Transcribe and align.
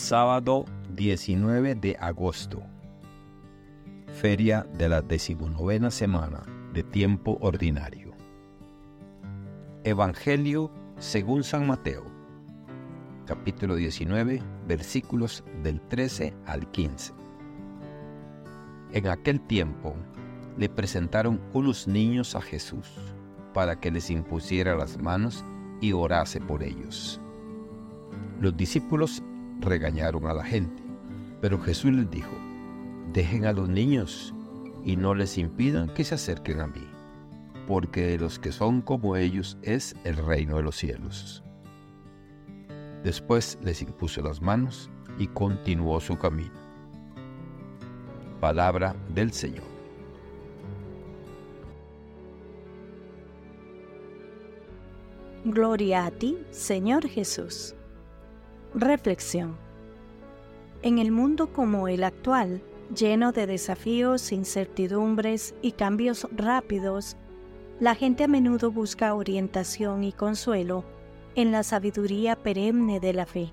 Sábado 0.00 0.64
19 0.96 1.74
de 1.74 1.94
agosto. 2.00 2.62
Feria 4.14 4.66
de 4.78 4.88
la 4.88 5.02
decimonovena 5.02 5.90
semana 5.90 6.42
de 6.72 6.82
tiempo 6.82 7.36
ordinario. 7.42 8.12
Evangelio 9.84 10.70
según 10.98 11.44
San 11.44 11.66
Mateo. 11.66 12.04
Capítulo 13.26 13.74
19, 13.74 14.42
versículos 14.66 15.44
del 15.62 15.82
13 15.82 16.32
al 16.46 16.68
15. 16.70 17.12
En 18.92 19.06
aquel 19.06 19.38
tiempo 19.42 19.94
le 20.56 20.70
presentaron 20.70 21.42
unos 21.52 21.86
niños 21.86 22.34
a 22.34 22.40
Jesús 22.40 22.88
para 23.52 23.78
que 23.78 23.90
les 23.90 24.10
impusiera 24.10 24.74
las 24.74 24.96
manos 24.96 25.44
y 25.82 25.92
orase 25.92 26.40
por 26.40 26.62
ellos. 26.62 27.20
Los 28.40 28.56
discípulos 28.56 29.22
regañaron 29.60 30.26
a 30.26 30.34
la 30.34 30.44
gente. 30.44 30.82
Pero 31.40 31.60
Jesús 31.60 31.92
les 31.92 32.10
dijo, 32.10 32.32
dejen 33.12 33.46
a 33.46 33.52
los 33.52 33.68
niños 33.68 34.34
y 34.84 34.96
no 34.96 35.14
les 35.14 35.38
impidan 35.38 35.88
que 35.88 36.04
se 36.04 36.14
acerquen 36.14 36.60
a 36.60 36.66
mí, 36.66 36.86
porque 37.66 38.06
de 38.06 38.18
los 38.18 38.38
que 38.38 38.52
son 38.52 38.82
como 38.82 39.16
ellos 39.16 39.58
es 39.62 39.94
el 40.04 40.16
reino 40.16 40.56
de 40.56 40.62
los 40.62 40.76
cielos. 40.76 41.42
Después 43.02 43.58
les 43.62 43.80
impuso 43.82 44.20
las 44.22 44.42
manos 44.42 44.90
y 45.18 45.26
continuó 45.26 46.00
su 46.00 46.18
camino. 46.18 46.52
Palabra 48.40 48.94
del 49.14 49.32
Señor. 49.32 49.64
Gloria 55.44 56.04
a 56.04 56.10
ti, 56.10 56.36
Señor 56.50 57.08
Jesús. 57.08 57.74
Reflexión. 58.74 59.56
En 60.82 60.98
el 61.00 61.10
mundo 61.10 61.52
como 61.52 61.88
el 61.88 62.04
actual, 62.04 62.62
lleno 62.94 63.32
de 63.32 63.48
desafíos, 63.48 64.30
incertidumbres 64.30 65.56
y 65.60 65.72
cambios 65.72 66.28
rápidos, 66.30 67.16
la 67.80 67.96
gente 67.96 68.24
a 68.24 68.28
menudo 68.28 68.70
busca 68.70 69.14
orientación 69.14 70.04
y 70.04 70.12
consuelo 70.12 70.84
en 71.34 71.50
la 71.50 71.64
sabiduría 71.64 72.36
perenne 72.36 73.00
de 73.00 73.12
la 73.12 73.26
fe. 73.26 73.52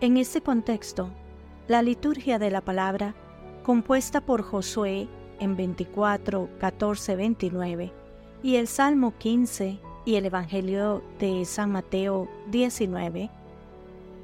En 0.00 0.18
este 0.18 0.40
contexto, 0.40 1.10
la 1.66 1.82
liturgia 1.82 2.38
de 2.38 2.50
la 2.50 2.60
palabra, 2.60 3.16
compuesta 3.64 4.20
por 4.20 4.42
Josué 4.42 5.08
en 5.40 5.56
24, 5.56 6.48
14, 6.60 7.16
29, 7.16 7.92
y 8.44 8.54
el 8.54 8.68
Salmo 8.68 9.14
15 9.18 9.80
y 10.04 10.14
el 10.14 10.26
Evangelio 10.26 11.02
de 11.18 11.44
San 11.44 11.72
Mateo 11.72 12.28
19, 12.50 13.30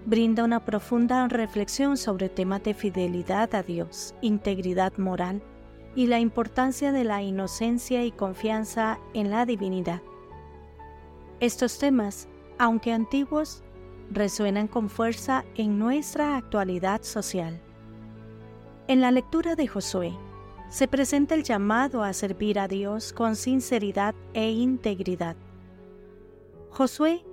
brinda 0.06 0.44
una 0.44 0.64
profunda 0.64 1.26
reflexión 1.26 1.96
sobre 1.96 2.28
temas 2.28 2.62
de 2.62 2.74
fidelidad 2.74 3.52
a 3.56 3.62
Dios, 3.64 4.14
integridad 4.22 4.96
moral 4.98 5.42
y 5.96 6.06
la 6.06 6.20
importancia 6.20 6.92
de 6.92 7.02
la 7.02 7.22
inocencia 7.22 8.04
y 8.04 8.12
confianza 8.12 9.00
en 9.14 9.30
la 9.30 9.44
divinidad. 9.44 10.00
Estos 11.40 11.78
temas, 11.78 12.28
aunque 12.56 12.92
antiguos, 12.92 13.64
resuenan 14.10 14.68
con 14.68 14.88
fuerza 14.88 15.44
en 15.56 15.76
nuestra 15.78 16.36
actualidad 16.36 17.02
social. 17.02 17.60
En 18.86 19.00
la 19.00 19.10
lectura 19.10 19.56
de 19.56 19.66
Josué, 19.66 20.16
se 20.68 20.86
presenta 20.86 21.34
el 21.34 21.42
llamado 21.42 22.04
a 22.04 22.12
servir 22.12 22.60
a 22.60 22.68
Dios 22.68 23.12
con 23.12 23.34
sinceridad 23.34 24.14
e 24.34 24.50
integridad. 24.50 25.36
Josué, 26.70 27.24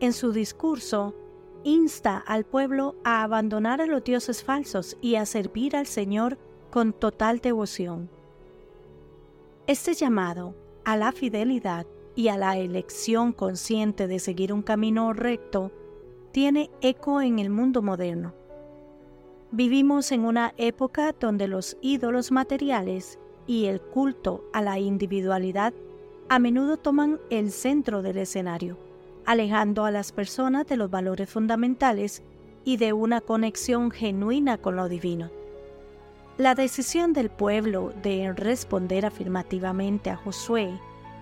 en 0.00 0.12
su 0.12 0.32
discurso, 0.32 1.14
insta 1.64 2.16
al 2.18 2.44
pueblo 2.44 2.96
a 3.04 3.22
abandonar 3.22 3.80
a 3.80 3.86
los 3.86 4.04
dioses 4.04 4.42
falsos 4.42 4.96
y 5.00 5.16
a 5.16 5.26
servir 5.26 5.76
al 5.76 5.86
Señor 5.86 6.38
con 6.70 6.92
total 6.92 7.40
devoción. 7.40 8.10
Este 9.66 9.94
llamado 9.94 10.54
a 10.84 10.96
la 10.96 11.12
fidelidad 11.12 11.86
y 12.14 12.28
a 12.28 12.36
la 12.36 12.56
elección 12.56 13.32
consciente 13.32 14.06
de 14.06 14.18
seguir 14.18 14.52
un 14.52 14.62
camino 14.62 15.12
recto 15.12 15.70
tiene 16.32 16.70
eco 16.80 17.20
en 17.20 17.38
el 17.38 17.50
mundo 17.50 17.82
moderno. 17.82 18.34
Vivimos 19.50 20.12
en 20.12 20.24
una 20.24 20.54
época 20.56 21.14
donde 21.18 21.48
los 21.48 21.76
ídolos 21.80 22.32
materiales 22.32 23.18
y 23.46 23.66
el 23.66 23.80
culto 23.80 24.44
a 24.52 24.62
la 24.62 24.78
individualidad 24.78 25.72
a 26.28 26.38
menudo 26.38 26.76
toman 26.76 27.18
el 27.30 27.50
centro 27.50 28.02
del 28.02 28.18
escenario 28.18 28.87
alejando 29.28 29.84
a 29.84 29.90
las 29.90 30.10
personas 30.10 30.66
de 30.68 30.78
los 30.78 30.90
valores 30.90 31.28
fundamentales 31.28 32.22
y 32.64 32.78
de 32.78 32.94
una 32.94 33.20
conexión 33.20 33.90
genuina 33.90 34.56
con 34.56 34.74
lo 34.74 34.88
divino. 34.88 35.30
La 36.38 36.54
decisión 36.54 37.12
del 37.12 37.28
pueblo 37.28 37.92
de 38.02 38.32
responder 38.32 39.04
afirmativamente 39.04 40.08
a 40.08 40.16
Josué 40.16 40.70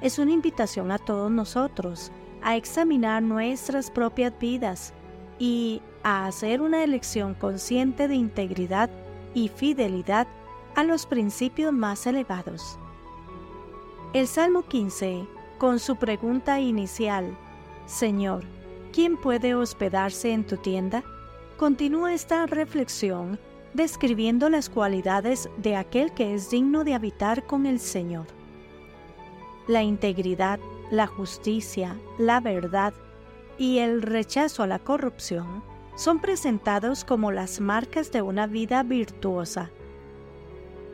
es 0.03 0.21
una 0.21 0.31
invitación 0.31 0.93
a 0.93 0.99
todos 0.99 1.33
nosotros 1.33 2.13
a 2.43 2.55
examinar 2.55 3.25
nuestras 3.25 3.91
propias 3.91 4.33
vidas 4.39 4.95
y 5.41 5.83
a 6.05 6.27
hacer 6.27 6.61
una 6.61 6.85
elección 6.85 7.35
consciente 7.35 8.07
de 8.07 8.15
integridad 8.15 8.89
y 9.35 9.49
fidelidad 9.49 10.29
a 10.77 10.85
los 10.85 11.07
principios 11.07 11.73
más 11.73 12.07
elevados. 12.07 12.79
El 14.13 14.29
Salmo 14.29 14.63
15, 14.63 15.27
con 15.59 15.81
su 15.81 15.97
pregunta 15.97 16.61
inicial, 16.61 17.37
Señor, 17.87 18.43
¿quién 18.93 19.17
puede 19.17 19.55
hospedarse 19.55 20.33
en 20.33 20.45
tu 20.45 20.57
tienda? 20.57 21.05
Continúa 21.57 22.13
esta 22.15 22.45
reflexión 22.47 23.39
describiendo 23.75 24.49
las 24.51 24.69
cualidades 24.69 25.49
de 25.59 25.77
aquel 25.77 26.13
que 26.13 26.35
es 26.35 26.51
digno 26.51 26.83
de 26.83 26.95
habitar 26.95 27.47
con 27.47 27.65
el 27.65 27.79
Señor. 27.79 28.27
La 29.69 29.83
integridad, 29.83 30.59
la 30.91 31.07
justicia, 31.07 31.97
la 32.19 32.41
verdad 32.41 32.93
y 33.59 33.79
el 33.79 34.03
rechazo 34.03 34.63
a 34.63 34.67
la 34.67 34.79
corrupción 34.79 35.63
son 35.95 36.21
presentados 36.21 37.05
como 37.05 37.33
las 37.33 37.61
marcas 37.61 38.11
de 38.13 38.21
una 38.21 38.47
vida 38.47 38.83
virtuosa. 38.83 39.71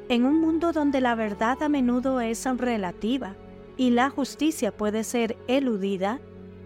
En 0.08 0.24
un 0.24 0.40
mundo 0.40 0.72
donde 0.72 1.00
la 1.00 1.14
verdad 1.14 1.62
a 1.62 1.68
menudo 1.68 2.20
es 2.20 2.44
relativa 2.44 3.34
y 3.76 3.90
la 3.90 4.10
justicia 4.10 4.76
puede 4.76 5.04
ser 5.04 5.36
eludida, 5.48 6.20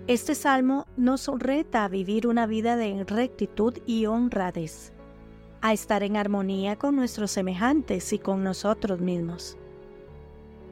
este 0.09 0.37
salmo 0.37 0.87
nos 0.97 1.27
reta 1.27 1.85
a 1.85 1.89
vivir 1.89 2.29
una 2.29 2.47
vida 2.47 2.77
de 2.77 3.03
rectitud 3.03 3.77
y 3.87 4.07
honradez, 4.07 4.93
a 5.63 5.73
estar 5.73 6.05
en 6.05 6.17
armonía 6.17 6.77
con 6.77 6.95
nuestros 6.95 7.33
semejantes 7.33 8.13
y 8.13 8.21
con 8.21 8.45
nosotros 8.45 9.01
mismos. 9.01 9.59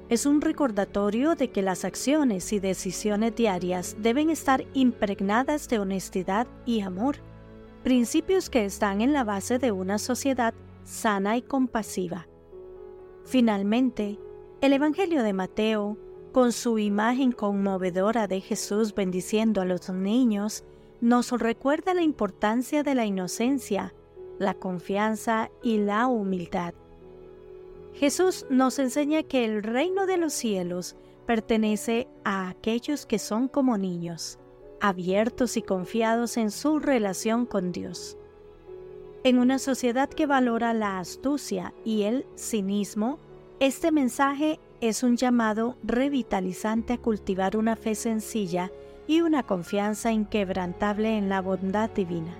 Es 0.09 0.25
un 0.25 0.41
recordatorio 0.41 1.35
de 1.35 1.51
que 1.51 1.63
las 1.63 1.85
acciones 1.85 2.53
y 2.53 2.61
decisiones 2.61 3.35
diarias 3.35 3.97
deben 3.99 4.31
estar 4.31 4.65
impregnadas 4.73 5.69
de 5.69 5.81
honestidad 5.81 6.47
y 6.65 6.83
amor, 6.83 7.17
principios 7.83 8.49
que 8.51 8.65
están 8.65 9.01
en 9.01 9.13
la 9.13 9.25
base 9.25 9.59
de 9.59 9.73
una 9.73 9.99
sociedad 9.99 10.55
sana 10.85 11.37
y 11.37 11.43
compasiva. 11.43 12.29
Finalmente, 13.25 14.17
el 14.61 14.75
Evangelio 14.75 15.25
de 15.25 15.33
Mateo 15.33 15.99
con 16.35 16.51
su 16.51 16.81
imagen 16.81 17.31
conmovedora 17.31 18.27
de 18.27 18.41
Jesús 18.41 18.93
bendiciendo 18.93 19.61
a 19.61 19.65
los 19.65 19.89
niños, 19.89 20.65
nos 21.01 21.31
recuerda 21.31 21.95
la 21.95 22.03
importancia 22.03 22.83
de 22.83 22.97
la 22.97 23.07
inocencia, 23.07 23.95
la 24.41 24.55
confianza 24.55 25.53
y 25.63 25.79
la 25.79 26.09
humildad. 26.09 26.75
Jesús 27.93 28.47
nos 28.51 28.81
enseña 28.81 29.23
que 29.23 29.45
el 29.45 29.63
reino 29.63 30.07
de 30.07 30.17
los 30.17 30.33
cielos 30.33 30.97
pertenece 31.25 32.09
a 32.25 32.49
aquellos 32.49 33.07
que 33.07 33.21
son 33.21 33.47
como 33.47 33.79
niños, 33.79 34.41
abiertos 34.81 35.57
y 35.57 35.63
confiados 35.63 36.37
en 36.37 36.51
su 36.51 36.81
relación 36.81 37.47
con 37.47 37.71
Dios. 37.71 38.19
En 39.23 39.39
una 39.39 39.61
sociedad 39.61 40.09
que 40.09 40.27
valora 40.27 40.75
la 40.75 40.99
astucia 40.99 41.73
y 41.85 42.03
el 42.03 42.27
cinismo, 42.37 43.21
este 43.61 43.93
mensaje 43.93 44.59
es 44.89 45.03
un 45.03 45.17
llamado 45.17 45.77
revitalizante 45.83 46.93
a 46.93 46.99
cultivar 46.99 47.57
una 47.57 47.75
fe 47.75 47.95
sencilla 47.95 48.71
y 49.07 49.21
una 49.21 49.43
confianza 49.43 50.13
inquebrantable 50.13 51.17
en 51.17 51.29
la 51.29 51.41
bondad 51.41 51.91
divina. 51.91 52.35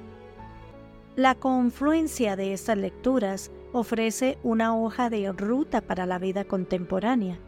La 1.17 1.35
confluencia 1.35 2.37
de 2.37 2.53
estas 2.53 2.77
lecturas 2.77 3.51
ofrece 3.73 4.37
una 4.43 4.77
hoja 4.77 5.11
de 5.11 5.31
ruta 5.33 5.81
para 5.81 6.07
la 6.07 6.19
vida 6.19 6.45
contemporánea, 6.45 7.39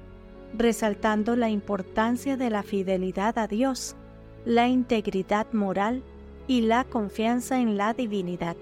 resaltando 0.56 1.36
la 1.36 1.50
importancia 1.50 2.36
de 2.36 2.50
la 2.50 2.62
fidelidad 2.62 3.38
a 3.38 3.46
Dios, 3.46 3.96
la 4.44 4.68
integridad 4.68 5.52
moral 5.52 6.02
y 6.46 6.62
la 6.62 6.84
confianza 6.84 7.58
en 7.60 7.76
la 7.76 7.92
divinidad. 7.92 8.56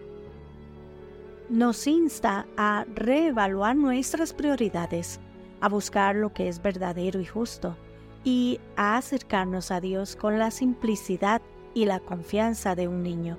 Nos 1.50 1.86
insta 1.86 2.46
a 2.56 2.86
reevaluar 2.94 3.76
nuestras 3.76 4.32
prioridades 4.32 5.20
a 5.60 5.68
buscar 5.68 6.16
lo 6.16 6.32
que 6.32 6.48
es 6.48 6.62
verdadero 6.62 7.20
y 7.20 7.24
justo 7.24 7.76
y 8.24 8.60
a 8.76 8.96
acercarnos 8.96 9.70
a 9.70 9.80
Dios 9.80 10.16
con 10.16 10.38
la 10.38 10.50
simplicidad 10.50 11.42
y 11.74 11.84
la 11.84 12.00
confianza 12.00 12.74
de 12.74 12.88
un 12.88 13.02
niño. 13.02 13.38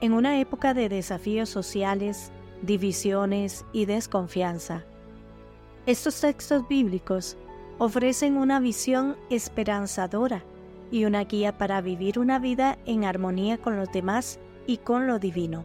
En 0.00 0.12
una 0.12 0.38
época 0.38 0.74
de 0.74 0.88
desafíos 0.88 1.48
sociales, 1.48 2.30
divisiones 2.62 3.64
y 3.72 3.86
desconfianza, 3.86 4.84
estos 5.86 6.20
textos 6.20 6.68
bíblicos 6.68 7.36
ofrecen 7.78 8.36
una 8.36 8.60
visión 8.60 9.16
esperanzadora 9.30 10.44
y 10.90 11.04
una 11.04 11.24
guía 11.24 11.56
para 11.58 11.80
vivir 11.80 12.18
una 12.18 12.38
vida 12.38 12.78
en 12.86 13.04
armonía 13.04 13.58
con 13.58 13.76
los 13.76 13.90
demás 13.90 14.38
y 14.66 14.78
con 14.78 15.06
lo 15.06 15.18
divino. 15.18 15.64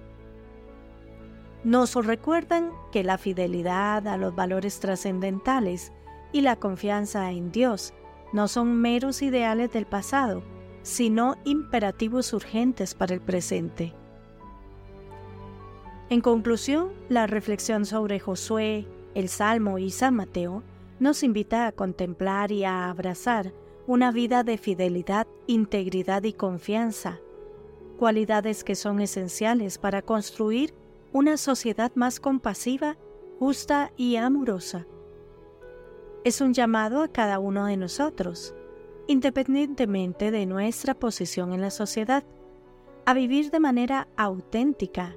Nos 1.63 1.95
recuerdan 1.95 2.71
que 2.92 3.04
la 3.04 3.18
fidelidad 3.18 4.06
a 4.07 4.18
los 4.18 4.36
valores 4.36 4.81
trascendentales 4.81 5.94
y 6.33 6.42
la 6.42 6.57
confianza 6.57 7.31
en 7.31 7.51
Dios 7.51 7.94
no 8.33 8.50
son 8.50 8.75
meros 8.75 9.21
ideales 9.21 9.71
del 9.71 9.86
pasado, 9.86 10.44
sino 10.81 11.38
imperativos 11.45 12.33
urgentes 12.33 12.94
para 12.95 13.13
el 13.13 13.21
presente. 13.21 13.94
En 16.10 16.19
conclusión, 16.19 16.92
la 17.07 17.27
reflexión 17.27 17.86
sobre 17.86 18.19
Josué, 18.19 18.86
el 19.16 19.30
Salmo 19.30 19.77
y 19.77 19.89
San 19.89 20.16
Mateo 20.16 20.63
nos 21.00 21.24
invita 21.24 21.66
a 21.66 21.71
contemplar 21.71 22.51
y 22.51 22.66
a 22.66 22.89
abrazar 22.89 23.54
una 23.88 24.12
vida 24.12 24.44
de 24.44 24.57
fidelidad, 24.57 25.27
integridad 25.48 26.24
y 26.24 26.33
confianza, 26.33 27.19
cualidades 27.98 28.63
que 28.66 28.75
son 28.75 29.00
esenciales 29.00 29.77
para 29.77 30.01
construir 30.01 30.74
una 31.13 31.38
sociedad 31.38 31.92
más 31.94 32.19
compasiva, 32.19 32.98
justa 33.38 33.92
y 33.95 34.15
amorosa. 34.15 34.88
Es 36.24 36.42
un 36.42 36.54
llamado 36.54 37.04
a 37.04 37.07
cada 37.07 37.38
uno 37.38 37.68
de 37.68 37.77
nosotros, 37.77 38.56
independientemente 39.06 40.31
de 40.31 40.48
nuestra 40.48 40.95
posición 40.95 41.54
en 41.54 41.62
la 41.62 41.69
sociedad, 41.69 42.24
a 43.06 43.13
vivir 43.13 43.51
de 43.51 43.60
manera 43.60 44.07
auténtica 44.18 45.15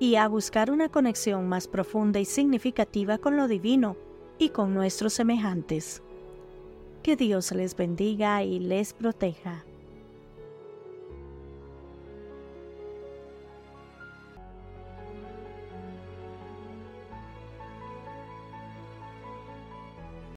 y 0.00 0.16
a 0.16 0.26
buscar 0.26 0.72
una 0.72 0.88
conexión 0.88 1.48
más 1.48 1.68
profunda 1.68 2.18
y 2.18 2.24
significativa 2.24 3.18
con 3.18 3.36
lo 3.36 3.46
divino 3.46 3.96
y 4.38 4.48
con 4.48 4.74
nuestros 4.74 5.12
semejantes. 5.12 6.02
Que 7.04 7.14
Dios 7.14 7.52
les 7.52 7.76
bendiga 7.76 8.42
y 8.42 8.58
les 8.58 8.94
proteja. 8.94 9.64